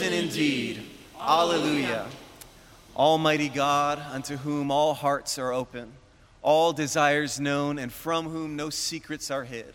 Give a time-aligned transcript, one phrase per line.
[0.00, 0.82] risen indeed.
[1.20, 2.06] Alleluia.
[2.96, 5.92] Almighty God, unto whom all hearts are open,
[6.42, 9.74] all desires known, and from whom no secrets are hid,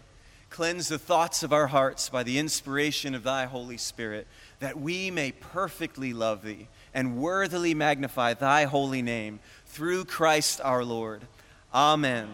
[0.50, 4.26] cleanse the thoughts of our hearts by the inspiration of thy Holy Spirit,
[4.60, 10.84] that we may perfectly love thee and worthily magnify thy holy name through Christ our
[10.84, 11.22] Lord.
[11.74, 12.30] Amen.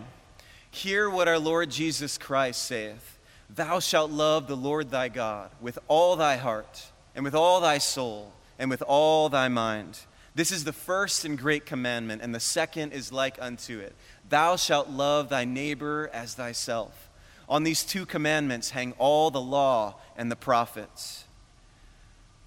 [0.70, 3.18] Hear what our Lord Jesus Christ saith
[3.50, 7.78] Thou shalt love the Lord thy God with all thy heart, and with all thy
[7.78, 10.00] soul, and with all thy mind.
[10.34, 13.96] This is the first and great commandment, and the second is like unto it
[14.30, 17.10] Thou shalt love thy neighbor as thyself.
[17.50, 21.26] On these two commandments hang all the law and the prophets.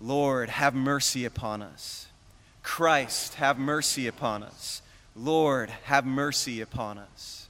[0.01, 2.07] Lord, have mercy upon us.
[2.63, 4.81] Christ, have mercy upon us.
[5.15, 7.49] Lord, have mercy upon us.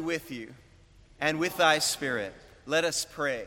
[0.00, 0.54] With you
[1.20, 2.34] and with thy spirit.
[2.66, 3.46] Let us pray.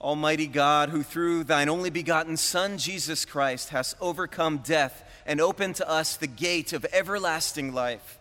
[0.00, 5.76] Almighty God, who through thine only begotten Son, Jesus Christ, hast overcome death and opened
[5.76, 8.18] to us the gate of everlasting life,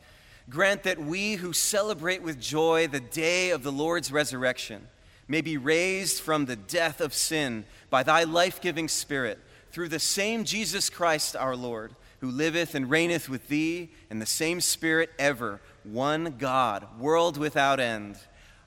[0.49, 4.87] grant that we who celebrate with joy the day of the Lord's resurrection
[5.27, 9.39] may be raised from the death of sin by thy life giving Spirit
[9.71, 11.93] through the same Jesus Christ our Lord
[12.25, 17.79] who liveth and reigneth with thee in the same Spirit ever, one God, world without
[17.79, 18.17] end.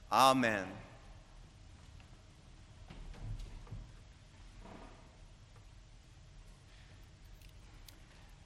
[0.09, 0.65] Amen.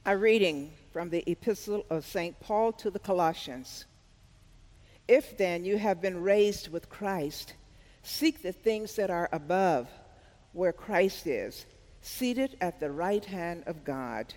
[0.03, 2.39] A reading from the Epistle of St.
[2.39, 3.86] Paul to the Colossians.
[5.08, 7.53] If then you have been raised with Christ,
[8.01, 9.89] seek the things that are above,
[10.53, 11.67] where Christ is,
[12.01, 14.34] seated at the right hand of God.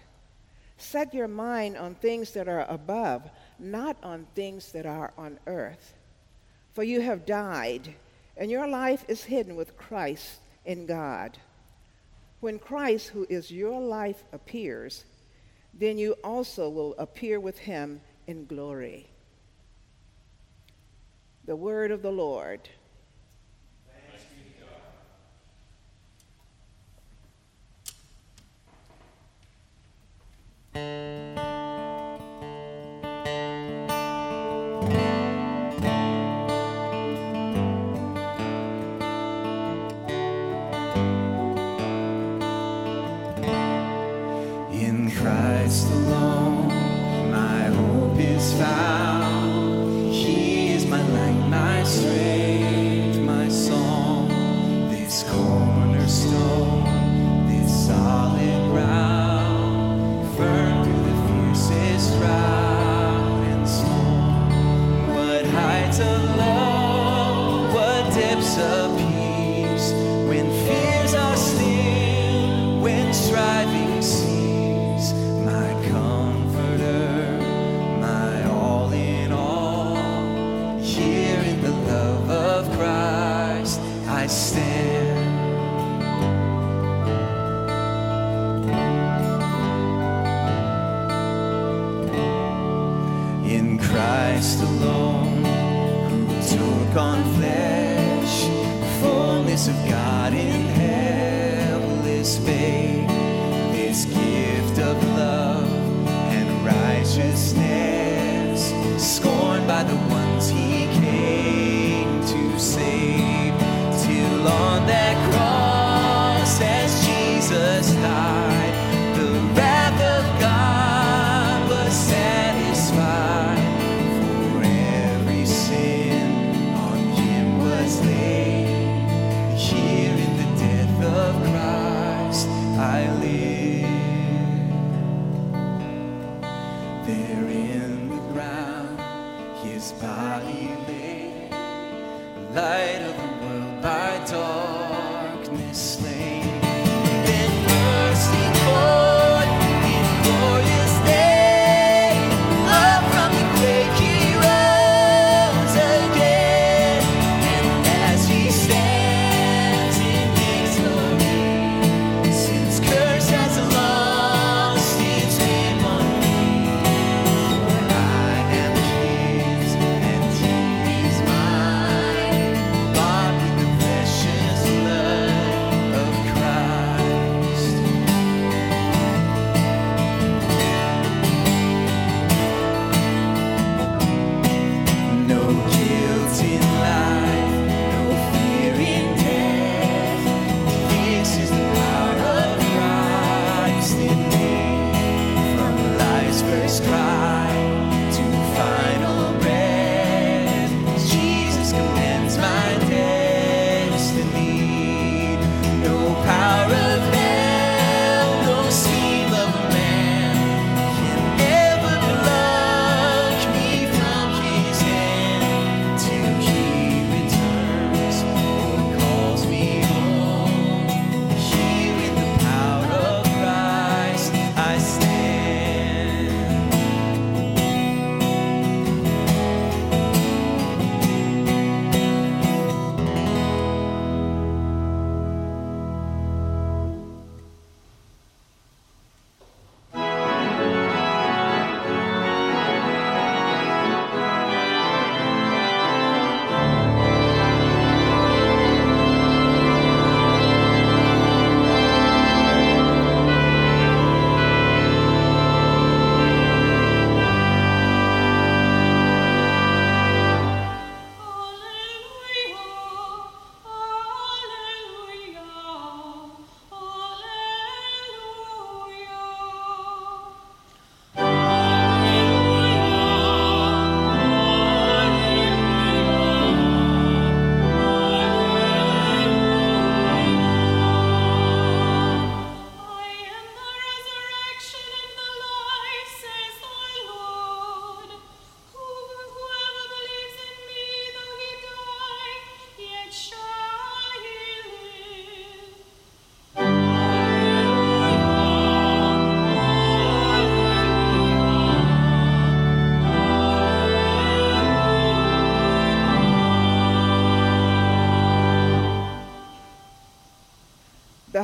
[0.78, 3.22] Set your mind on things that are above,
[3.58, 5.94] not on things that are on earth.
[6.74, 7.94] For you have died,
[8.36, 11.38] and your life is hidden with Christ in God.
[12.40, 15.04] When Christ, who is your life, appears,
[15.72, 19.08] then you also will appear with him in glory.
[21.46, 22.68] The word of the Lord.
[44.72, 46.68] In Christ alone,
[47.30, 49.05] my hope is found.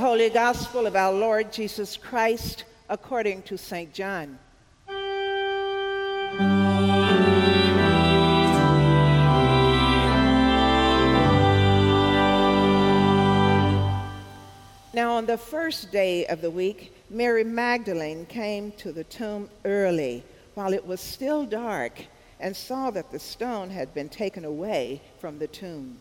[0.03, 3.95] Holy Gospel of our Lord Jesus Christ according to St.
[3.95, 4.37] John.
[14.93, 20.25] Now, on the first day of the week, Mary Magdalene came to the tomb early
[20.55, 22.05] while it was still dark
[22.41, 26.01] and saw that the stone had been taken away from the tomb.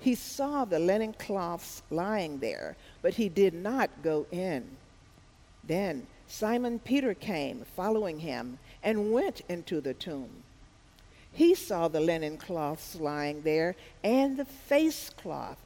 [0.00, 4.64] he saw the linen cloths lying there, but he did not go in.
[5.64, 10.44] Then Simon Peter came, following him, and went into the tomb.
[11.32, 15.58] He saw the linen cloths lying there and the face cloth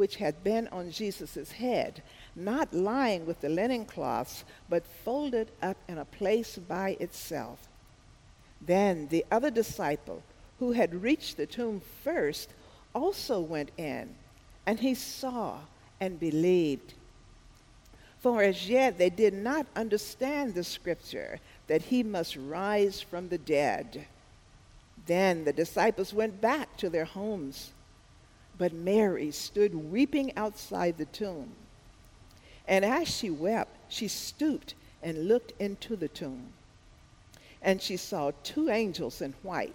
[0.00, 2.02] which had been on Jesus' head,
[2.34, 7.68] not lying with the linen cloths, but folded up in a place by itself.
[8.62, 10.22] Then the other disciple,
[10.58, 12.48] who had reached the tomb first,
[12.94, 14.14] also went in,
[14.66, 15.58] and he saw
[16.00, 16.94] and believed.
[18.18, 23.38] For as yet they did not understand the scripture that he must rise from the
[23.38, 24.06] dead.
[25.06, 27.70] Then the disciples went back to their homes.
[28.58, 31.52] But Mary stood weeping outside the tomb.
[32.68, 36.52] And as she wept, she stooped and looked into the tomb.
[37.62, 39.74] And she saw two angels in white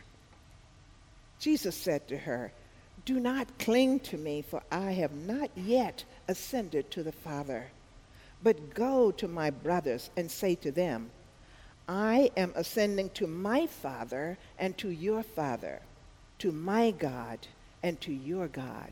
[1.41, 2.53] Jesus said to her,
[3.03, 7.65] Do not cling to me, for I have not yet ascended to the Father.
[8.43, 11.09] But go to my brothers and say to them,
[11.87, 15.81] I am ascending to my Father and to your Father,
[16.39, 17.39] to my God
[17.81, 18.91] and to your God.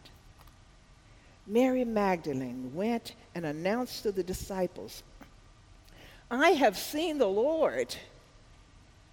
[1.45, 5.03] Mary Magdalene went and announced to the disciples,
[6.31, 7.95] I have seen the Lord,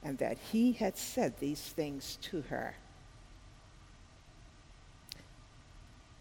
[0.03, 2.75] and that he had said these things to her.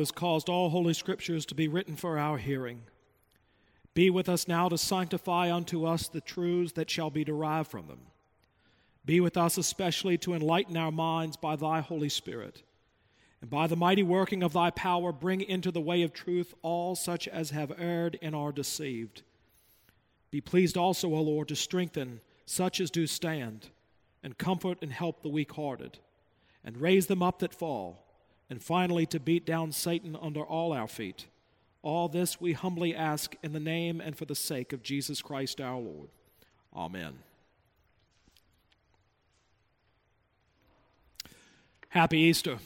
[0.00, 2.82] Has caused all holy scriptures to be written for our hearing,
[3.94, 7.86] be with us now to sanctify unto us the truths that shall be derived from
[7.86, 8.00] them.
[9.04, 12.62] Be with us especially to enlighten our minds by thy Holy Spirit,
[13.40, 16.94] and by the mighty working of thy power, bring into the way of truth all
[16.94, 19.22] such as have erred and are deceived.
[20.30, 23.68] Be pleased also, O Lord, to strengthen such as do stand,
[24.22, 25.98] and comfort and help the weak hearted
[26.64, 28.04] and raise them up that fall,
[28.50, 31.26] and finally to beat down Satan under all our feet.
[31.82, 35.60] All this we humbly ask in the name and for the sake of Jesus Christ
[35.60, 36.10] our Lord.
[36.76, 37.20] Amen.
[41.88, 42.58] Happy Easter.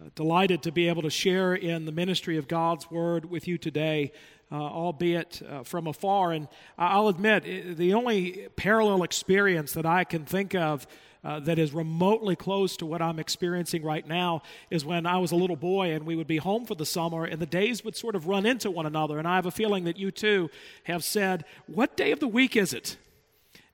[0.00, 3.56] Uh, delighted to be able to share in the ministry of God's Word with you
[3.56, 4.12] today,
[4.50, 6.32] uh, albeit uh, from afar.
[6.32, 10.86] And I'll admit, the only parallel experience that I can think of
[11.24, 15.32] uh, that is remotely close to what I'm experiencing right now is when I was
[15.32, 17.96] a little boy and we would be home for the summer and the days would
[17.96, 19.18] sort of run into one another.
[19.18, 20.50] And I have a feeling that you too
[20.84, 22.96] have said, What day of the week is it?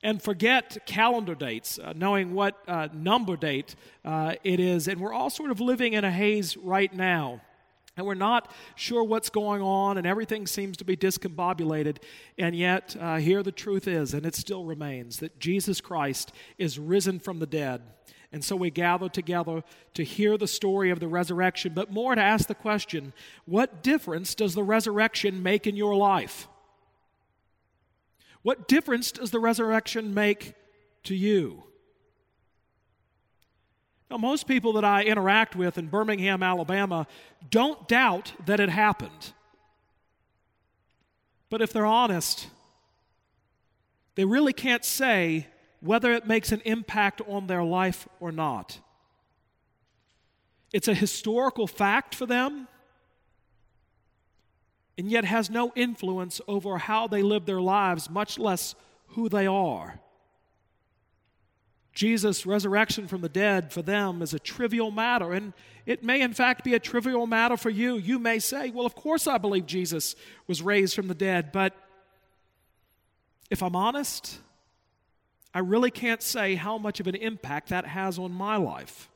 [0.03, 4.87] and forget calendar dates, uh, knowing what uh, number date uh, it is.
[4.87, 7.41] And we're all sort of living in a haze right now.
[7.99, 11.99] And we're not sure what's going on, and everything seems to be discombobulated.
[12.39, 16.79] And yet, uh, here the truth is, and it still remains, that Jesus Christ is
[16.79, 17.83] risen from the dead.
[18.31, 22.23] And so we gather together to hear the story of the resurrection, but more to
[22.23, 23.13] ask the question
[23.47, 26.47] what difference does the resurrection make in your life?
[28.43, 30.55] What difference does the resurrection make
[31.05, 31.65] to you?
[34.11, 37.07] Now, most people that I interact with in Birmingham, Alabama,
[37.51, 39.33] don't doubt that it happened.
[41.51, 42.49] But if they're honest,
[44.15, 45.47] they really can't say
[45.81, 48.81] whether it makes an impact on their life or not.
[50.73, 52.69] It's a historical fact for them,
[54.97, 58.75] and yet has no influence over how they live their lives, much less
[59.09, 60.01] who they are.
[61.99, 65.53] Jesus' resurrection from the dead for them is a trivial matter, and
[65.85, 67.97] it may in fact be a trivial matter for you.
[67.97, 70.15] You may say, Well, of course I believe Jesus
[70.47, 71.75] was raised from the dead, but
[73.51, 74.39] if I'm honest,
[75.53, 79.11] I really can't say how much of an impact that has on my life.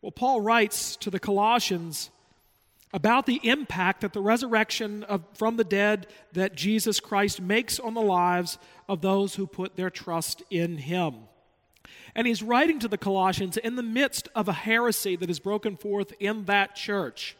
[0.00, 2.10] Well, Paul writes to the Colossians
[2.92, 7.94] about the impact that the resurrection of, from the dead that Jesus Christ makes on
[7.94, 11.14] the lives of those who put their trust in him.
[12.14, 15.76] And he's writing to the Colossians in the midst of a heresy that is broken
[15.76, 17.36] forth in that church.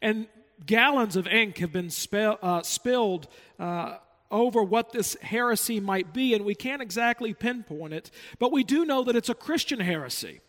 [0.00, 0.26] And
[0.66, 3.28] gallons of ink have been uh, spilled
[3.60, 3.96] uh,
[4.30, 8.84] over what this heresy might be, and we can't exactly pinpoint it, but we do
[8.84, 10.40] know that it's a Christian heresy.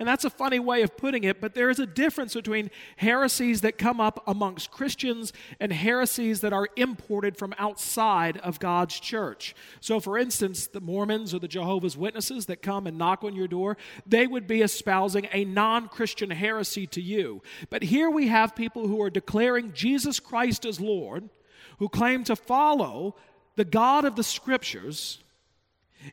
[0.00, 3.60] And that's a funny way of putting it, but there is a difference between heresies
[3.60, 9.54] that come up amongst Christians and heresies that are imported from outside of God's church.
[9.80, 13.46] So, for instance, the Mormons or the Jehovah's Witnesses that come and knock on your
[13.46, 17.40] door, they would be espousing a non Christian heresy to you.
[17.70, 21.30] But here we have people who are declaring Jesus Christ as Lord,
[21.78, 23.14] who claim to follow
[23.54, 25.23] the God of the Scriptures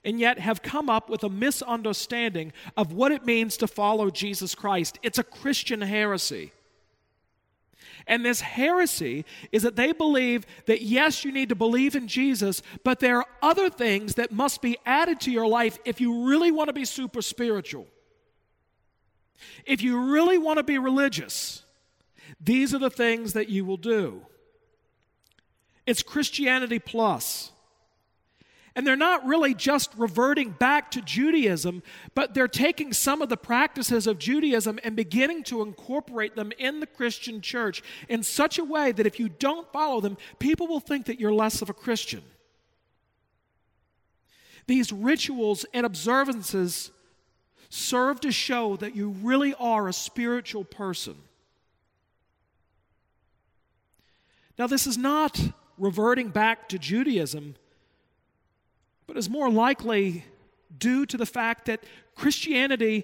[0.04, 4.56] and yet have come up with a misunderstanding of what it means to follow Jesus
[4.56, 5.00] Christ.
[5.04, 6.52] It's a Christian heresy.
[8.08, 12.62] And this heresy is that they believe that yes, you need to believe in Jesus,
[12.84, 16.52] but there are other things that must be added to your life if you really
[16.52, 17.88] want to be super spiritual.
[19.66, 21.64] If you really want to be religious,
[22.40, 24.26] these are the things that you will do.
[25.86, 27.52] It's Christianity plus.
[28.76, 31.84] And they're not really just reverting back to Judaism,
[32.16, 36.80] but they're taking some of the practices of Judaism and beginning to incorporate them in
[36.80, 40.80] the Christian church in such a way that if you don't follow them, people will
[40.80, 42.24] think that you're less of a Christian.
[44.68, 46.92] These rituals and observances
[47.68, 51.16] serve to show that you really are a spiritual person.
[54.58, 55.42] Now, this is not
[55.78, 57.56] reverting back to Judaism
[59.12, 60.24] but is more likely
[60.78, 61.84] due to the fact that
[62.16, 63.04] Christianity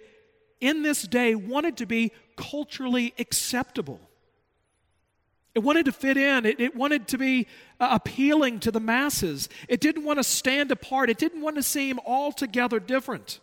[0.61, 3.99] in this day wanted to be culturally acceptable.
[5.53, 6.45] It wanted to fit in.
[6.45, 7.45] It, it, wanted to be
[7.81, 9.49] uh, appealing to the masses.
[9.67, 11.09] It didn't want to stand apart.
[11.09, 13.41] It didn't want to seem altogether different.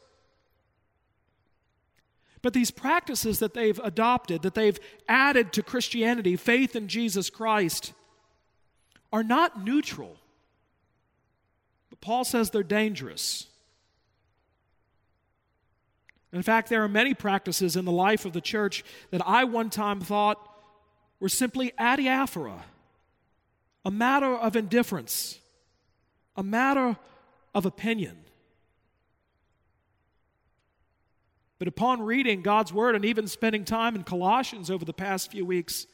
[2.40, 7.92] But these practices that they've adopted, that they've added to Christianity, faith in Jesus Christ,
[9.12, 10.16] are not neutral.
[12.00, 13.46] Paul says they're dangerous.
[16.33, 19.70] In fact, there are many practices in the life of the church that I one
[19.70, 20.38] time thought
[21.20, 22.62] were simply adiaphora,
[23.85, 25.38] a matter of indifference,
[26.37, 26.96] a matter
[27.54, 28.16] of opinion.
[31.59, 35.46] But upon reading God's Word and even spending time in Colossians over the past few
[35.46, 35.87] weeks,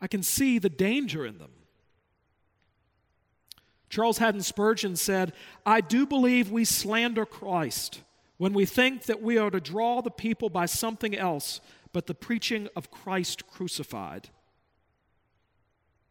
[0.00, 1.52] I can see the danger in them.
[3.88, 5.32] Charles Haddon Spurgeon said,
[5.64, 8.02] I do believe we slander Christ
[8.36, 11.60] when we think that we are to draw the people by something else
[11.92, 14.28] but the preaching of Christ crucified.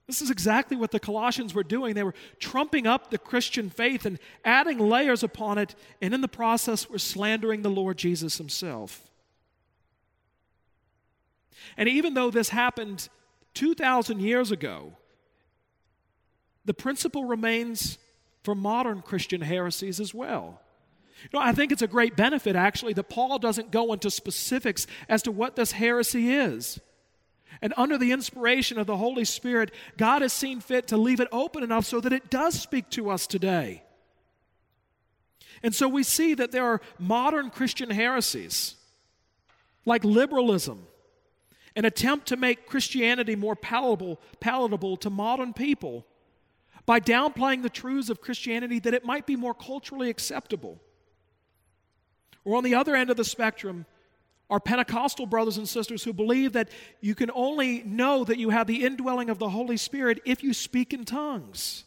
[0.08, 1.94] This is exactly what the Colossians were doing.
[1.94, 6.30] They were trumping up the Christian faith and adding layers upon it, and in the
[6.30, 9.12] process, were slandering the Lord Jesus himself.
[11.76, 13.10] And even though this happened
[13.54, 14.94] 2,000 years ago,
[16.68, 17.98] the principle remains
[18.44, 20.62] for modern Christian heresies as well.
[21.24, 24.86] You know, I think it's a great benefit, actually, that Paul doesn't go into specifics
[25.10, 26.80] as to what this heresy is.
[27.62, 31.30] And under the inspiration of the Holy Spirit, God has seen fit to leave it
[31.32, 33.84] open enough so that it does speak to us today.
[35.64, 38.76] And so we see that there are modern Christian heresies,
[39.86, 40.86] like liberalism,
[41.78, 46.06] an attempt to make Christianity more palatable, palatable to modern people
[46.88, 50.82] by downplaying the truths of Christianity that it might be more culturally acceptable.
[52.44, 53.86] Or on the other end of the spectrum,
[54.50, 56.70] are Pentecostal brothers and sisters who believe that
[57.02, 60.54] you can only know that you have the indwelling of the Holy Spirit if you
[60.54, 61.84] speak in tongues.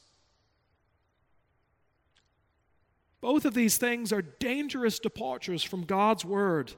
[3.22, 6.74] Both of these things are dangerous departures from God's Word.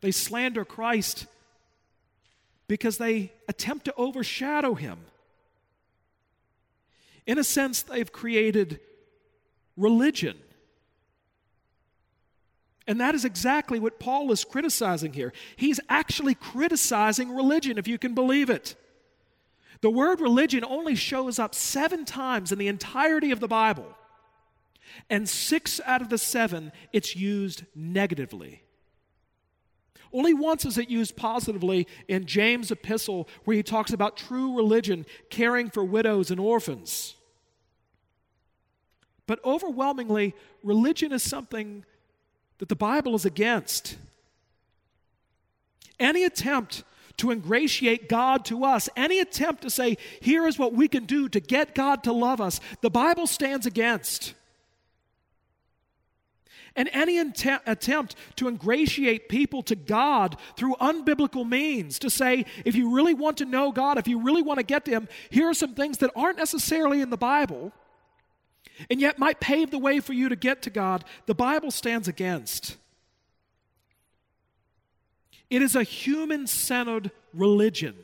[0.00, 1.26] They slander Christ
[2.66, 5.00] because they attempt to overshadow Him.
[7.30, 8.80] In a sense, they've created
[9.76, 10.36] religion.
[12.88, 15.32] And that is exactly what Paul is criticizing here.
[15.54, 18.74] He's actually criticizing religion, if you can believe it.
[19.80, 23.96] The word religion only shows up seven times in the entirety of the Bible.
[25.08, 28.64] And six out of the seven, it's used negatively.
[30.12, 35.06] Only once is it used positively in James' epistle, where he talks about true religion,
[35.30, 37.14] caring for widows and orphans.
[39.30, 41.84] But overwhelmingly, religion is something
[42.58, 43.96] that the Bible is against.
[46.00, 46.82] Any attempt
[47.18, 51.28] to ingratiate God to us, any attempt to say, here is what we can do
[51.28, 54.34] to get God to love us, the Bible stands against.
[56.74, 62.92] And any attempt to ingratiate people to God through unbiblical means, to say, if you
[62.92, 65.54] really want to know God, if you really want to get to Him, here are
[65.54, 67.70] some things that aren't necessarily in the Bible,
[68.88, 72.08] and yet might pave the way for you to get to God, the Bible stands
[72.08, 72.76] against.
[75.50, 77.96] It is a human centered religion.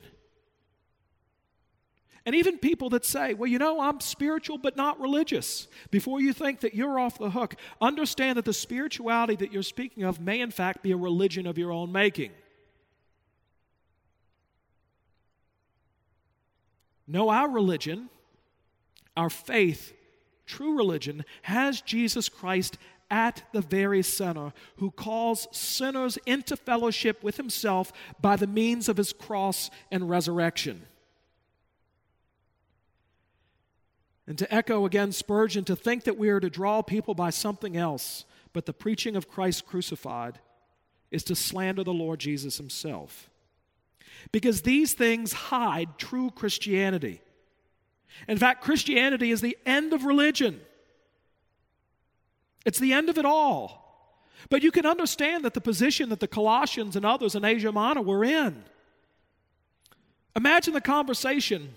[2.27, 6.33] And even people that say, well, you know, I'm spiritual but not religious, before you
[6.33, 10.41] think that you're off the hook, understand that the spirituality that you're speaking of may,
[10.41, 12.33] in fact, be a religion of your own making.
[17.07, 18.11] No, our religion,
[19.17, 19.93] our faith,
[20.47, 22.79] true religion, has Jesus Christ
[23.11, 28.97] at the very center, who calls sinners into fellowship with himself by the means of
[28.97, 30.83] his cross and resurrection.
[34.27, 37.77] And to echo again Spurgeon, to think that we are to draw people by something
[37.77, 40.41] else but the preaching of Christ crucified
[41.11, 43.29] is to slander the Lord Jesus himself.
[44.33, 47.21] Because these things hide true Christianity.
[48.29, 50.61] In fact, Christianity is the end of religion,
[52.65, 53.85] it's the end of it all.
[54.49, 58.03] But you can understand that the position that the Colossians and others in Asia Minor
[58.03, 58.63] were in.
[60.37, 61.75] Imagine the conversation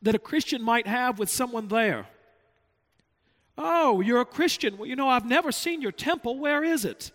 [0.00, 2.06] that a Christian might have with someone there.
[3.56, 4.78] Oh, you're a Christian.
[4.78, 6.38] Well, you know, I've never seen your temple.
[6.38, 7.12] Where is it?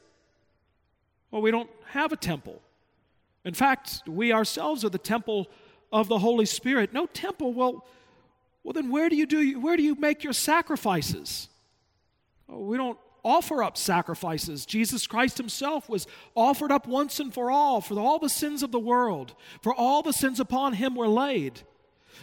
[1.32, 2.62] Well, we don't have a temple.
[3.44, 5.48] In fact, we ourselves are the temple
[5.92, 6.94] of the Holy Spirit.
[6.94, 7.54] No temple.
[7.54, 7.86] Well,
[8.68, 11.48] well then where do you do where do you make your sacrifices?
[12.50, 14.66] Oh, we don't offer up sacrifices.
[14.66, 18.74] Jesus Christ himself was offered up once and for all for all the sins of
[18.74, 19.36] the world.
[19.62, 21.62] For all the sins upon him were laid.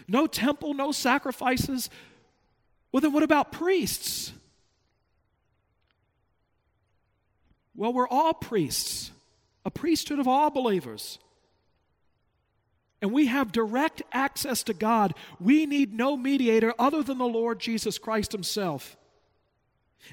[0.07, 1.88] No temple, no sacrifices.
[2.92, 4.30] Well, then what about priests?
[7.74, 9.12] Well, we're all priests,
[9.64, 11.18] a priesthood of all believers.
[13.04, 15.12] And we have direct access to God.
[15.38, 18.96] We need no mediator other than the Lord Jesus Christ Himself.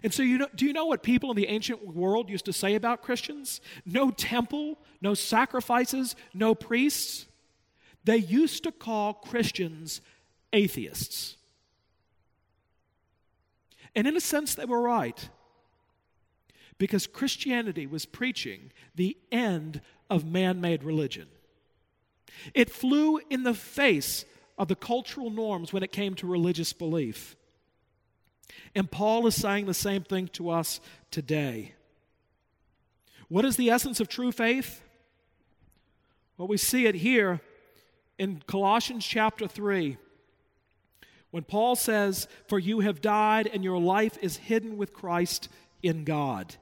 [0.04, 2.52] And so, you know, do you know what people in the ancient world used to
[2.52, 3.62] say about Christians?
[3.86, 7.28] No temple, no sacrifices, no priests.
[8.04, 10.02] They used to call Christians
[10.52, 11.38] atheists.
[13.96, 15.30] And in a sense, they were right.
[16.78, 21.30] Because Christianity was preaching the end of man made religion.
[22.54, 24.26] It flew in the face
[24.58, 27.36] of the cultural norms when it came to religious belief.
[28.76, 31.74] And Paul is saying the same thing to us today.
[33.28, 34.84] What is the essence of true faith?
[36.38, 37.42] Well, we see it here
[38.18, 39.98] in Colossians chapter 3,
[41.32, 45.50] when Paul says, For you have died and your life is hidden with Christ
[45.82, 46.56] in God.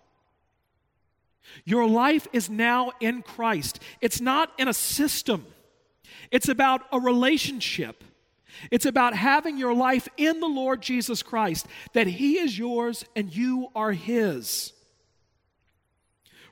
[1.65, 3.79] Your life is now in Christ.
[3.99, 5.45] It's not in a system,
[6.31, 8.03] it's about a relationship.
[8.71, 13.33] It's about having your life in the Lord Jesus Christ, that He is yours and
[13.33, 14.73] you are His.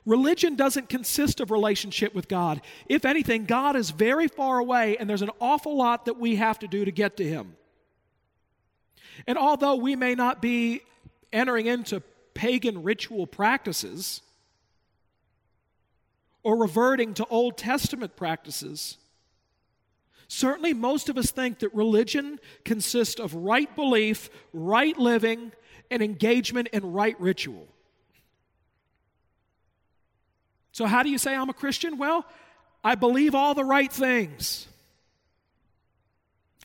[0.06, 2.62] Religion doesn't consist of relationship with God.
[2.88, 6.58] If anything, God is very far away, and there's an awful lot that we have
[6.60, 7.56] to do to get to Him.
[9.26, 10.80] And although we may not be
[11.32, 12.00] entering into
[12.32, 14.22] pagan ritual practices
[16.42, 18.96] or reverting to Old Testament practices,
[20.28, 25.52] certainly most of us think that religion consists of right belief, right living,
[25.90, 27.66] and engagement in right ritual.
[30.72, 31.98] So, how do you say I'm a Christian?
[31.98, 32.24] Well,
[32.84, 34.68] I believe all the right things.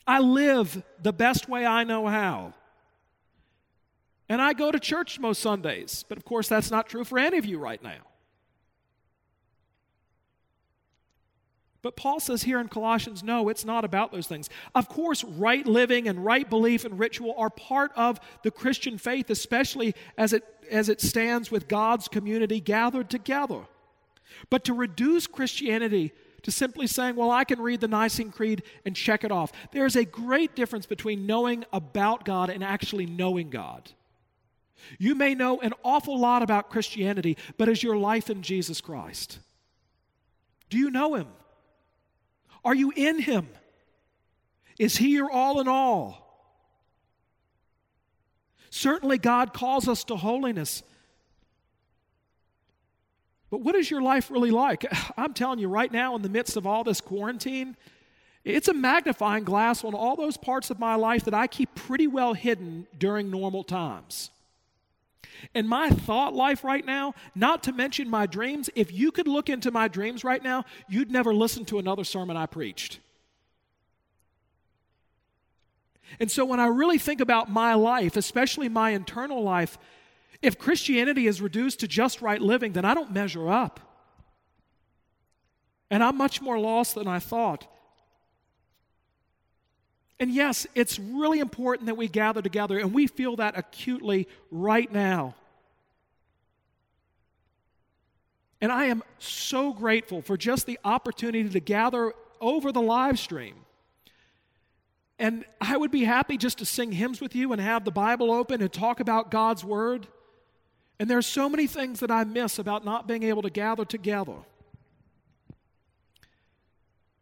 [0.06, 2.52] I live the best way I know how.
[4.28, 6.04] And I go to church most Sundays.
[6.08, 8.02] But of course, that's not true for any of you right now.
[11.84, 14.48] But Paul says here in Colossians, no, it's not about those things.
[14.74, 19.28] Of course, right living and right belief and ritual are part of the Christian faith,
[19.28, 23.66] especially as it, as it stands with God's community gathered together.
[24.48, 26.12] But to reduce Christianity
[26.44, 29.94] to simply saying, well, I can read the Nicene Creed and check it off, there's
[29.94, 33.90] a great difference between knowing about God and actually knowing God.
[34.98, 39.38] You may know an awful lot about Christianity, but is your life in Jesus Christ?
[40.70, 41.26] Do you know Him?
[42.64, 43.48] Are you in Him?
[44.78, 46.24] Is He your all in all?
[48.70, 50.82] Certainly, God calls us to holiness.
[53.50, 54.84] But what is your life really like?
[55.16, 57.76] I'm telling you right now, in the midst of all this quarantine,
[58.44, 62.06] it's a magnifying glass on all those parts of my life that I keep pretty
[62.06, 64.30] well hidden during normal times.
[65.54, 69.48] And my thought life right now, not to mention my dreams, if you could look
[69.48, 73.00] into my dreams right now, you'd never listen to another sermon I preached.
[76.20, 79.78] And so when I really think about my life, especially my internal life,
[80.42, 83.80] if Christianity is reduced to just right living, then I don't measure up.
[85.90, 87.66] And I'm much more lost than I thought.
[90.20, 94.90] And yes, it's really important that we gather together, and we feel that acutely right
[94.90, 95.34] now.
[98.60, 103.56] And I am so grateful for just the opportunity to gather over the live stream.
[105.18, 108.32] And I would be happy just to sing hymns with you and have the Bible
[108.32, 110.06] open and talk about God's Word.
[110.98, 113.84] And there are so many things that I miss about not being able to gather
[113.84, 114.36] together.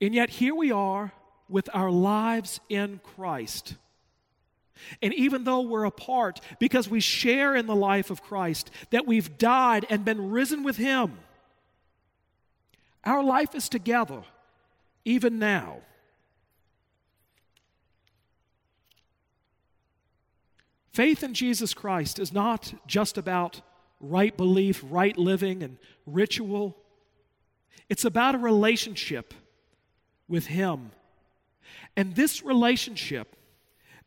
[0.00, 1.12] And yet, here we are
[1.48, 3.76] with our lives in Christ.
[5.00, 9.38] And even though we're apart, because we share in the life of Christ, that we've
[9.38, 11.18] died and been risen with Him,
[13.04, 14.22] our life is together,
[15.04, 15.78] even now.
[20.92, 23.62] Faith in Jesus Christ is not just about
[23.98, 26.76] right belief, right living, and ritual.
[27.88, 29.32] It's about a relationship
[30.28, 30.90] with Him.
[31.96, 33.36] And this relationship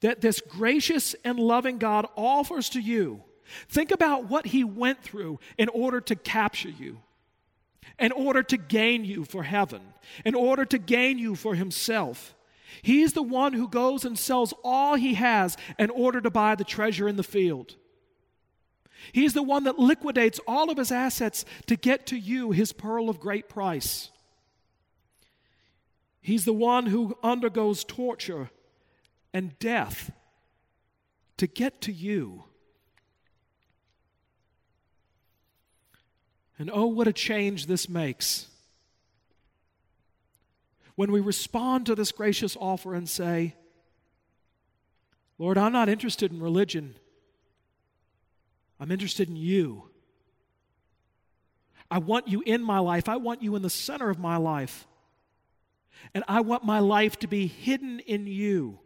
[0.01, 3.23] that this gracious and loving God offers to you,
[3.69, 6.99] think about what He went through in order to capture you,
[7.97, 9.81] in order to gain you for heaven,
[10.23, 12.35] in order to gain you for Himself.
[12.81, 16.63] He's the one who goes and sells all he has in order to buy the
[16.63, 17.75] treasure in the field.
[19.11, 23.09] He's the one that liquidates all of his assets to get to you his pearl
[23.09, 24.09] of great price.
[26.25, 28.49] He's the one who undergoes torture
[29.31, 30.11] and death
[31.37, 32.45] to get to you.
[36.57, 38.47] And oh, what a change this makes
[40.95, 43.53] when we respond to this gracious offer and say,
[45.37, 46.95] Lord, I'm not interested in religion,
[48.79, 49.91] I'm interested in you.
[51.91, 53.07] I want you in my life.
[53.07, 54.87] I want you in the center of my life.
[56.13, 58.79] And I want my life to be hidden in you.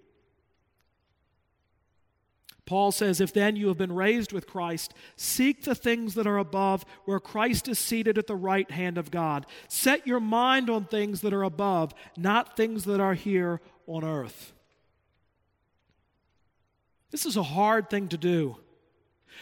[2.65, 6.37] Paul says, If then you have been raised with Christ, seek the things that are
[6.37, 9.47] above, where Christ is seated at the right hand of God.
[9.67, 14.53] Set your mind on things that are above, not things that are here on earth.
[17.09, 18.57] This is a hard thing to do.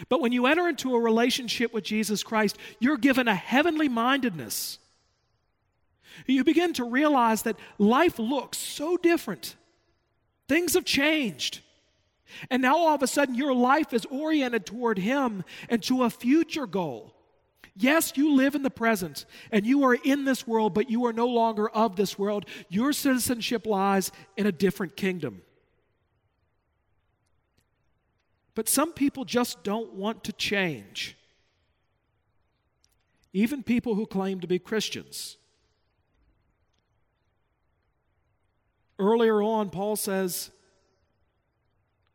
[0.08, 4.80] But when you enter into a relationship with Jesus Christ, you're given a heavenly mindedness.
[6.26, 9.56] You begin to realize that life looks so different.
[10.48, 11.62] Things have changed.
[12.50, 16.10] And now all of a sudden, your life is oriented toward Him and to a
[16.10, 17.14] future goal.
[17.76, 21.14] Yes, you live in the present and you are in this world, but you are
[21.14, 22.46] no longer of this world.
[22.70, 25.44] Your citizenship lies in a different kingdom.
[28.56, 31.16] But some people just don't want to change.
[33.32, 35.38] Even people who claim to be Christians.
[39.00, 40.52] Earlier on, Paul says,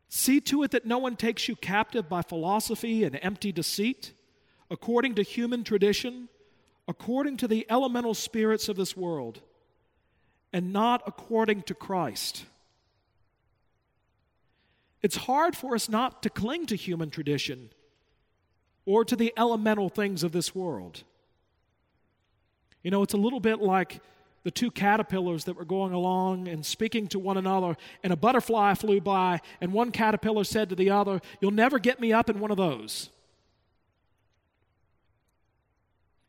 [0.09, 4.13] See to it that no one takes you captive by philosophy and empty deceit,
[4.71, 6.29] according to human tradition,
[6.87, 9.41] according to the elemental spirits of this world,
[10.53, 12.45] and not according to Christ.
[15.03, 17.71] It's hard for us not to cling to human tradition
[18.85, 21.05] or to the elemental things of this world.
[22.83, 24.01] You know, it's a little bit like
[24.45, 28.75] the two caterpillars that were going along and speaking to one another, and a butterfly
[28.75, 32.41] flew by, and one caterpillar said to the other, You'll never get me up in
[32.41, 33.11] one of those.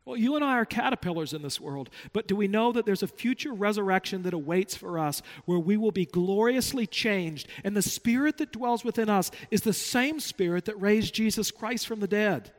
[0.04, 3.02] Well, you and I are caterpillars in this world, but do we know that there's
[3.02, 7.48] a future resurrection that awaits for us where we will be gloriously changed?
[7.64, 11.86] And the Spirit that dwells within us is the same Spirit that raised Jesus Christ
[11.86, 12.52] from the dead.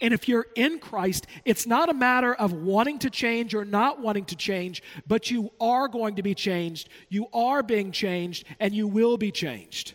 [0.00, 4.00] And if you're in Christ, it's not a matter of wanting to change or not
[4.00, 6.88] wanting to change, but you are going to be changed.
[7.08, 9.94] You are being changed, and you will be changed.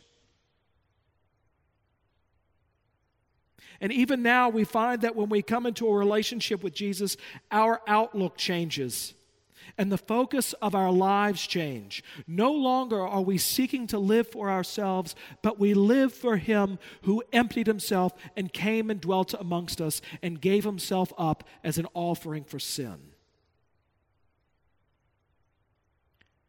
[3.81, 7.17] And even now, we find that when we come into a relationship with Jesus,
[7.51, 9.13] our outlook changes
[9.77, 12.03] and the focus of our lives change.
[12.27, 17.23] No longer are we seeking to live for ourselves, but we live for Him who
[17.33, 22.43] emptied Himself and came and dwelt amongst us and gave Himself up as an offering
[22.43, 22.97] for sin.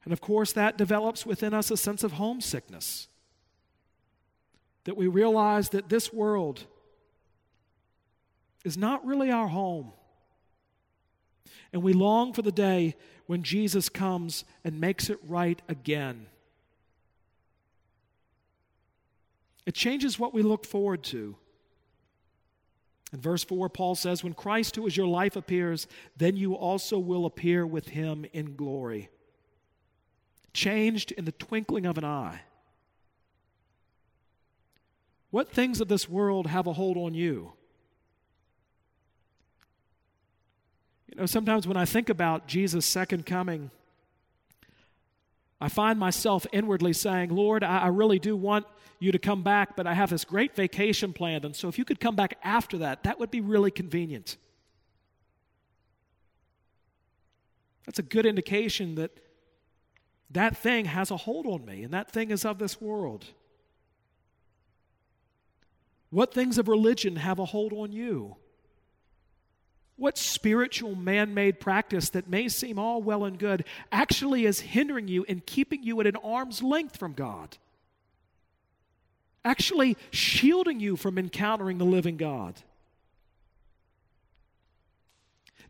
[0.05, 3.09] And of course, that develops within us a sense of homesickness.
[4.85, 6.66] That we realize that this world
[8.64, 9.93] is not really our home.
[11.72, 12.97] And we long for the day
[13.27, 16.27] when Jesus comes and makes it right again.
[19.66, 21.37] It changes what we look forward to.
[23.12, 26.99] In verse 4, Paul says, When Christ, who is your life, appears, then you also
[26.99, 29.09] will appear with him in glory.
[30.53, 32.43] Changed in the twinkling of an eye.
[35.31, 37.53] What things of this world have a hold on you?
[41.09, 43.70] You know, sometimes when I think about Jesus' second coming,
[45.61, 48.66] I find myself inwardly saying, Lord, I, really do want
[48.98, 51.44] you to come back, but I have this great vacation planned.
[51.44, 54.36] And so if you could come back after that, that would be really convenient.
[57.86, 59.11] That's a good indication that
[60.30, 63.26] that thing has a hold on me, and that thing is of this world.
[66.11, 68.36] What things of religion have a hold on you?
[69.97, 75.07] What spiritual man made practice that may seem all well and good actually is hindering
[75.07, 77.57] you and keeping you at an arm's length from God?
[79.45, 82.55] Actually shielding you from encountering the living God.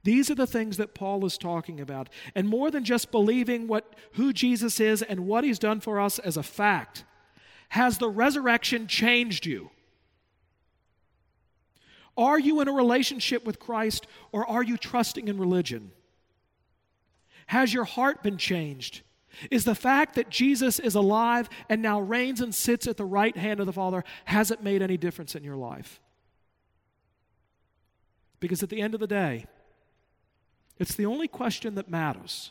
[0.05, 2.09] These are the things that Paul is talking about.
[2.35, 6.19] And more than just believing what, who Jesus is and what he's done for us
[6.19, 7.05] as a fact,
[7.71, 9.71] has the resurrection changed you?
[12.17, 15.91] Are you in a relationship with Christ or are you trusting in religion?
[17.47, 19.03] Has your heart been changed?
[19.51, 23.37] Is the fact that Jesus is alive and now reigns and sits at the right
[23.37, 26.01] hand of the Father, has it made any difference in your life?
[28.39, 29.47] Because at the end of the day,
[30.79, 32.51] it's the only question that matters.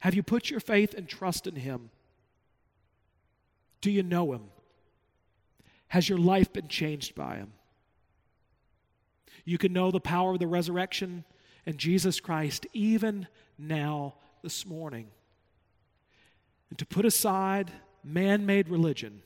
[0.00, 1.90] Have you put your faith and trust in Him?
[3.80, 4.44] Do you know Him?
[5.88, 7.52] Has your life been changed by Him?
[9.44, 11.24] You can know the power of the resurrection
[11.64, 13.26] and Jesus Christ even
[13.58, 15.08] now this morning.
[16.70, 17.70] And to put aside
[18.02, 19.22] man made religion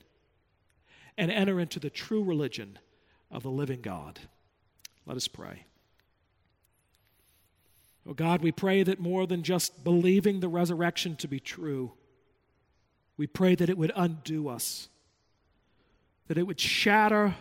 [1.17, 2.79] and enter into the true religion
[3.31, 4.19] of the living God.
[5.07, 5.65] Let us pray.
[8.09, 11.93] Oh God, we pray that more than just believing the resurrection to be true,
[13.17, 14.89] we pray that it would undo us,
[16.31, 17.35] that it would shatter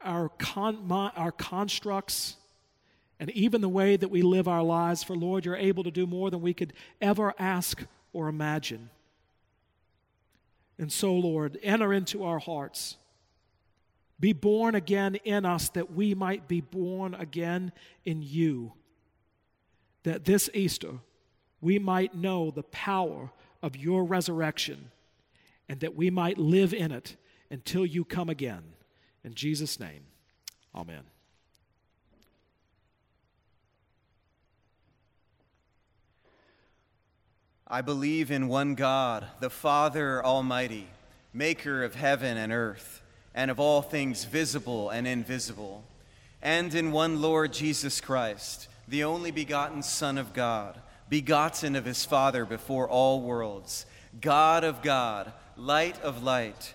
[0.00, 2.36] our, con- our constructs
[3.20, 5.04] and even the way that we live our lives.
[5.04, 7.84] For Lord, you're able to do more than we could ever ask
[8.14, 8.88] or imagine.
[10.78, 12.96] And so, Lord, enter into our hearts.
[14.18, 17.70] Be born again in us that we might be born again
[18.06, 18.72] in you
[20.04, 20.92] that this Easter
[21.60, 23.30] we might know the power
[23.62, 24.90] of your resurrection
[25.68, 27.14] and that we might live in it
[27.50, 28.62] until you come again.
[29.24, 30.02] In Jesus' name,
[30.74, 31.02] amen.
[37.68, 40.86] I believe in one God, the Father Almighty,
[41.32, 43.02] maker of heaven and earth,
[43.34, 45.84] and of all things visible and invisible,
[46.40, 52.04] and in one Lord Jesus Christ the only begotten Son of God, begotten of his
[52.04, 53.84] Father before all worlds,
[54.20, 56.74] God of God, light of light,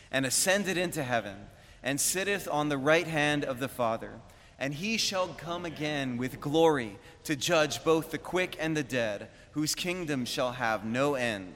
[0.11, 1.35] and ascended into heaven,
[1.83, 4.13] and sitteth on the right hand of the Father.
[4.59, 9.29] And he shall come again with glory to judge both the quick and the dead,
[9.51, 11.55] whose kingdom shall have no end.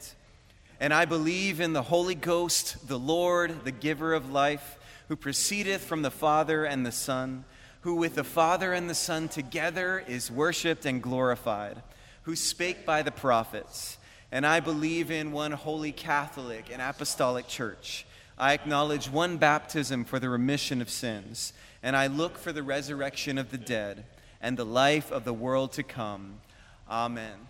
[0.79, 4.77] And I believe in the Holy Ghost, the Lord, the giver of life,
[5.07, 7.45] who proceedeth from the Father and the Son
[7.85, 11.83] who with the Father and the Son together is worshiped and glorified,
[12.23, 13.99] who spake by the prophets.
[14.31, 18.07] And I believe in one holy Catholic and apostolic church.
[18.37, 23.37] I acknowledge one baptism for the remission of sins, and I look for the resurrection
[23.37, 24.05] of the dead
[24.41, 26.41] and the life of the world to come.
[26.89, 27.47] Amen.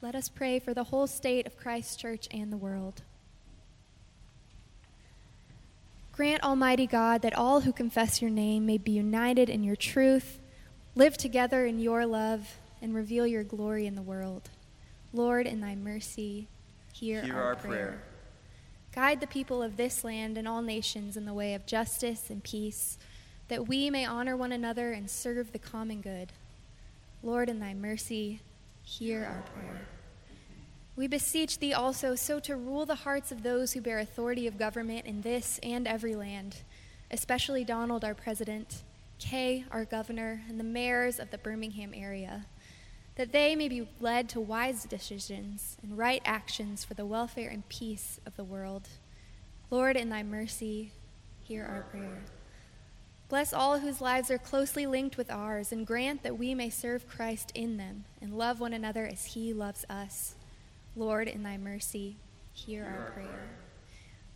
[0.00, 3.02] Let us pray for the whole state of Christ's Church and the world.
[6.12, 10.38] Grant, Almighty God, that all who confess your name may be united in your truth,
[10.94, 14.48] live together in your love, and reveal your glory in the world.
[15.12, 16.46] Lord, in thy mercy,
[16.92, 17.70] hear, Hear our, our prayer.
[17.70, 18.02] prayer.
[18.96, 22.42] Guide the people of this land and all nations in the way of justice and
[22.42, 22.96] peace,
[23.48, 26.32] that we may honor one another and serve the common good.
[27.22, 28.40] Lord, in thy mercy,
[28.82, 29.86] hear our prayer.
[30.96, 34.58] We beseech thee also so to rule the hearts of those who bear authority of
[34.58, 36.56] government in this and every land,
[37.10, 38.82] especially Donald, our president,
[39.18, 42.46] Kay, our governor, and the mayors of the Birmingham area,
[43.16, 47.68] that they may be led to wise decisions and right actions for the welfare and
[47.68, 48.88] peace of the world.
[49.70, 50.92] Lord, in thy mercy,
[51.42, 52.22] hear our prayer.
[53.28, 57.08] Bless all whose lives are closely linked with ours, and grant that we may serve
[57.08, 60.36] Christ in them and love one another as he loves us.
[60.94, 62.16] Lord, in thy mercy,
[62.52, 63.48] hear our prayer.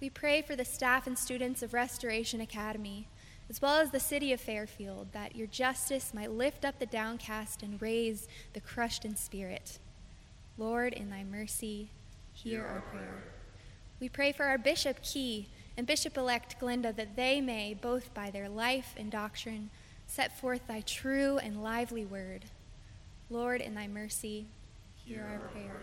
[0.00, 3.06] We pray for the staff and students of Restoration Academy,
[3.50, 7.64] as well as the city of Fairfield, that your justice might lift up the downcast
[7.64, 9.80] and raise the crushed in spirit.
[10.56, 11.90] Lord, in thy mercy,
[12.32, 13.24] hear our prayer.
[13.98, 18.30] We pray for our Bishop Kee and Bishop elect Glenda that they may, both by
[18.30, 19.70] their life and doctrine,
[20.06, 22.44] set forth thy true and lively word.
[23.30, 24.46] Lord, in thy mercy,
[24.94, 25.80] hear our prayer.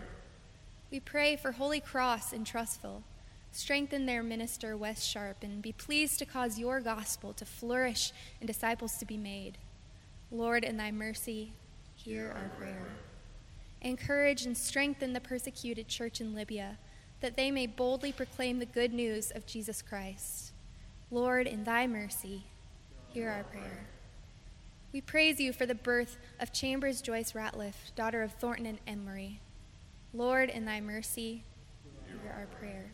[0.90, 3.02] We pray for Holy Cross in Trussville.
[3.58, 8.46] Strengthen their minister, Wes Sharp, and be pleased to cause your gospel to flourish and
[8.46, 9.58] disciples to be made.
[10.30, 11.54] Lord, in thy mercy,
[11.96, 12.86] hear our prayer.
[13.82, 16.78] Encourage and strengthen the persecuted church in Libya
[17.20, 20.52] that they may boldly proclaim the good news of Jesus Christ.
[21.10, 22.44] Lord, in thy mercy,
[23.08, 23.88] hear our prayer.
[24.92, 29.40] We praise you for the birth of Chambers Joyce Ratliff, daughter of Thornton and Emery.
[30.14, 31.42] Lord, in thy mercy,
[32.06, 32.92] hear our prayer.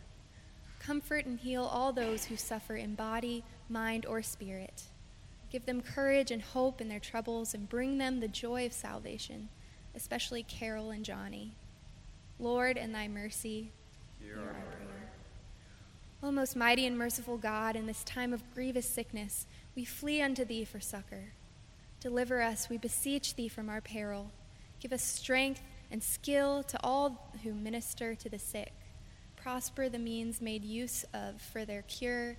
[0.84, 4.82] Comfort and heal all those who suffer in body, mind, or spirit.
[5.50, 9.48] Give them courage and hope in their troubles and bring them the joy of salvation,
[9.94, 11.52] especially Carol and Johnny.
[12.38, 13.70] Lord, in thy mercy,
[14.20, 15.10] hear our prayer.
[16.22, 20.44] O most mighty and merciful God, in this time of grievous sickness, we flee unto
[20.44, 21.32] thee for succor.
[22.00, 24.30] Deliver us, we beseech thee, from our peril.
[24.80, 28.72] Give us strength and skill to all who minister to the sick.
[29.44, 32.34] Prosper the means made use of for their cure,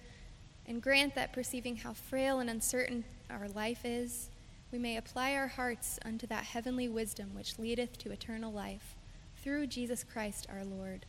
[0.68, 4.32] and grant that perceiving how frail and uncertain our life is,
[4.72, 8.95] we may apply our hearts unto that heavenly wisdom which leadeth to eternal life,
[9.43, 11.06] through Jesus Christ our Lord.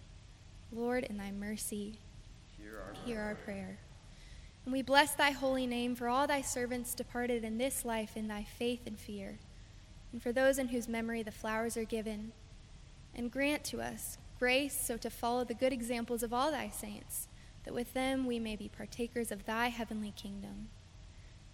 [0.71, 1.95] Lord, in thy mercy,
[2.59, 3.79] Hear our hear our prayer.
[4.67, 8.29] And we bless thy holy name for all thy servants departed in this life in
[8.29, 9.39] thy faith and fear,
[10.13, 12.33] and for those in whose memory the flowers are given.
[13.15, 17.29] And grant to us grace so to follow the good examples of all thy saints,
[17.65, 20.69] that with them we may be partakers of thy heavenly kingdom.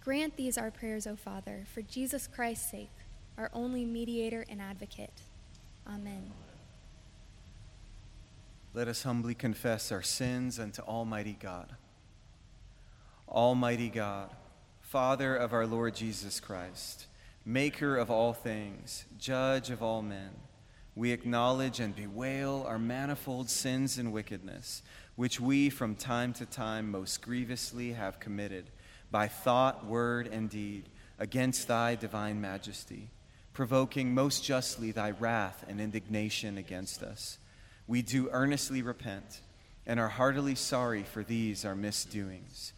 [0.03, 2.91] Grant these our prayers, O Father, for Jesus Christ's sake,
[3.37, 5.21] our only mediator and advocate.
[5.87, 6.31] Amen.
[8.73, 11.75] Let us humbly confess our sins unto Almighty God.
[13.29, 14.29] Almighty God,
[14.81, 17.07] Father of our Lord Jesus Christ,
[17.45, 20.31] Maker of all things, Judge of all men,
[20.95, 24.83] we acknowledge and bewail our manifold sins and wickedness,
[25.15, 28.65] which we from time to time most grievously have committed
[29.09, 30.89] by thought, word, and deed
[31.19, 33.09] against thy divine majesty,
[33.53, 37.37] provoking most justly thy wrath and indignation against us.
[37.87, 39.41] We do earnestly repent
[39.85, 42.73] and are heartily sorry for these our misdoings.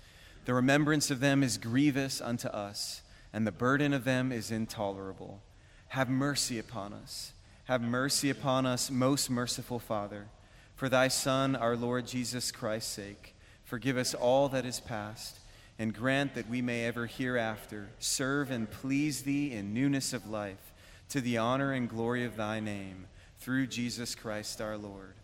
[0.46, 3.02] The remembrance of them is grievous unto us,
[3.34, 5.42] and the burden of them is intolerable.
[5.90, 7.34] Have mercy upon us.
[7.66, 10.28] Have mercy upon us, most merciful Father.
[10.76, 15.40] For thy Son, our Lord Jesus Christ's sake, forgive us all that is past,
[15.80, 20.74] and grant that we may ever hereafter serve and please thee in newness of life,
[21.10, 23.08] to the honor and glory of thy name,
[23.40, 25.16] through Jesus Christ our Lord.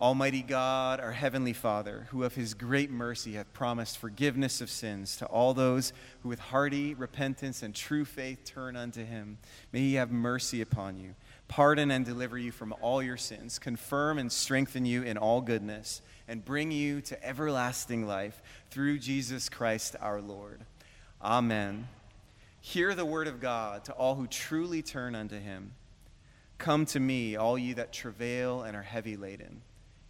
[0.00, 5.16] Almighty God, our Heavenly Father, who of His great mercy hath promised forgiveness of sins
[5.16, 5.92] to all those
[6.22, 9.38] who with hearty repentance and true faith turn unto Him,
[9.72, 11.16] may He have mercy upon you,
[11.48, 16.00] pardon and deliver you from all your sins, confirm and strengthen you in all goodness,
[16.28, 18.40] and bring you to everlasting life
[18.70, 20.60] through Jesus Christ our Lord.
[21.20, 21.88] Amen.
[22.60, 25.72] Hear the word of God to all who truly turn unto Him.
[26.58, 29.62] Come to me, all ye that travail and are heavy laden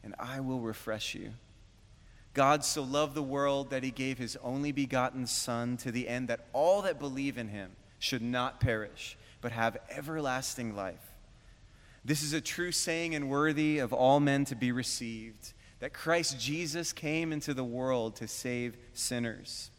[0.03, 1.33] and I will refresh you.
[2.35, 6.29] God so loved the world that he gave his only begotten Son to the end
[6.29, 11.13] that all that believe in him should not perish, but have everlasting life.
[12.05, 16.39] This is a true saying and worthy of all men to be received that Christ
[16.39, 19.71] Jesus came into the world to save sinners.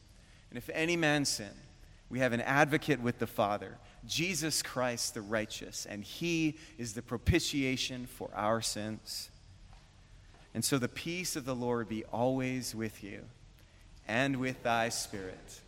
[0.50, 1.52] And if any man sin,
[2.10, 7.02] we have an advocate with the Father, Jesus Christ the righteous, and he is the
[7.02, 9.30] propitiation for our sins.
[10.60, 13.22] And so the peace of the Lord be always with you
[14.10, 15.62] and with thy spirit.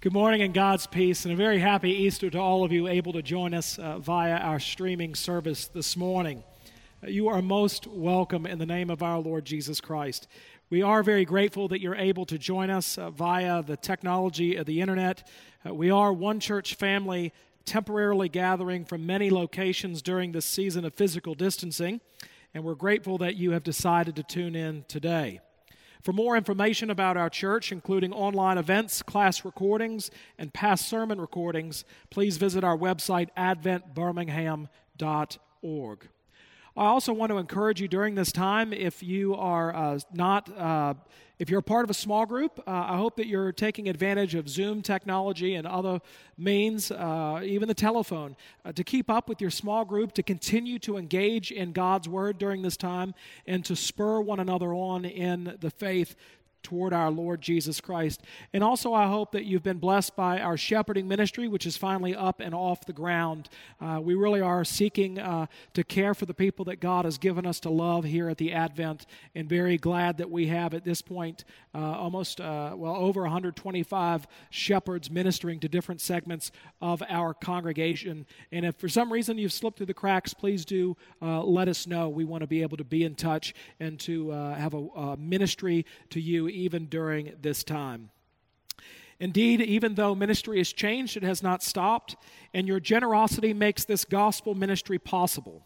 [0.00, 3.12] Good morning and God's peace, and a very happy Easter to all of you able
[3.12, 6.42] to join us uh, via our streaming service this morning.
[7.04, 10.28] Uh, you are most welcome in the name of our Lord Jesus Christ.
[10.68, 14.66] We are very grateful that you're able to join us uh, via the technology of
[14.66, 15.28] the internet.
[15.64, 17.32] Uh, we are one church family
[17.64, 22.00] temporarily gathering from many locations during this season of physical distancing,
[22.52, 25.38] and we're grateful that you have decided to tune in today.
[26.02, 31.84] For more information about our church, including online events, class recordings, and past sermon recordings,
[32.10, 36.08] please visit our website, adventbirmingham.org.
[36.78, 40.92] I also want to encourage you during this time, if you are uh, not, uh,
[41.38, 44.34] if you're a part of a small group, uh, I hope that you're taking advantage
[44.34, 46.02] of Zoom technology and other
[46.36, 50.78] means, uh, even the telephone, uh, to keep up with your small group, to continue
[50.80, 53.14] to engage in God's Word during this time,
[53.46, 56.14] and to spur one another on in the faith
[56.66, 58.22] toward our Lord Jesus Christ.
[58.52, 62.12] And also, I hope that you've been blessed by our shepherding ministry, which is finally
[62.12, 63.48] up and off the ground.
[63.80, 67.46] Uh, we really are seeking uh, to care for the people that God has given
[67.46, 69.06] us to love here at the Advent,
[69.36, 74.26] and very glad that we have at this point uh, almost, uh, well, over 125
[74.50, 76.50] shepherds ministering to different segments
[76.80, 78.26] of our congregation.
[78.50, 81.86] And if for some reason you've slipped through the cracks, please do uh, let us
[81.86, 82.08] know.
[82.08, 85.16] We want to be able to be in touch and to uh, have a, a
[85.16, 88.10] ministry to you even during this time.
[89.18, 92.16] Indeed, even though ministry has changed, it has not stopped,
[92.52, 95.64] and your generosity makes this gospel ministry possible.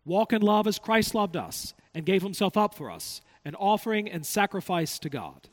[0.05, 4.09] Walk in love as Christ loved us and gave himself up for us, an offering
[4.09, 5.49] and sacrifice to God.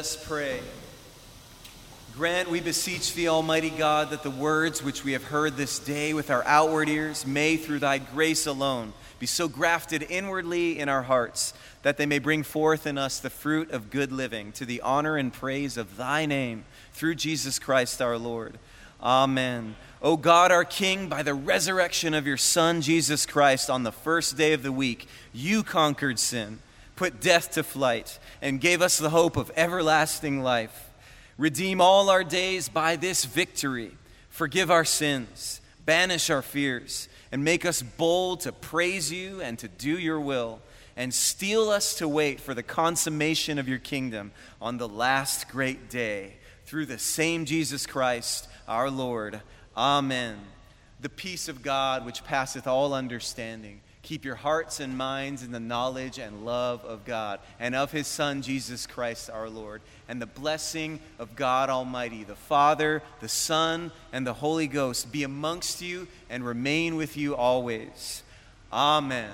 [0.00, 0.58] Us pray.
[2.16, 6.14] Grant, we beseech thee, Almighty God, that the words which we have heard this day
[6.14, 11.02] with our outward ears may, through thy grace alone, be so grafted inwardly in our
[11.02, 14.80] hearts that they may bring forth in us the fruit of good living to the
[14.80, 18.58] honor and praise of thy name through Jesus Christ our Lord.
[19.02, 19.76] Amen.
[20.00, 24.38] O God, our King, by the resurrection of your Son, Jesus Christ, on the first
[24.38, 26.60] day of the week, you conquered sin,
[27.00, 30.90] put death to flight, and gave us the hope of everlasting life.
[31.38, 33.96] Redeem all our days by this victory.
[34.28, 39.66] Forgive our sins, banish our fears, and make us bold to praise you and to
[39.66, 40.60] do your will,
[40.94, 44.30] and steel us to wait for the consummation of your kingdom
[44.60, 46.34] on the last great day.
[46.66, 49.40] Through the same Jesus Christ, our Lord.
[49.74, 50.36] Amen.
[51.00, 55.60] The peace of God, which passeth all understanding, keep your hearts and minds in the
[55.60, 59.82] knowledge and love of God and of his Son, Jesus Christ our Lord.
[60.08, 65.22] And the blessing of God Almighty, the Father, the Son, and the Holy Ghost be
[65.22, 68.22] amongst you and remain with you always.
[68.72, 69.30] Amen.